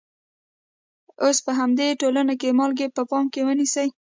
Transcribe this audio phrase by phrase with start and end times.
[1.23, 3.87] اوس په همدې ټولنه کې مالګه په پام کې ونیسئ.